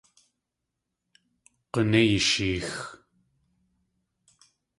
[1.71, 2.69] G̲unéi eesheex!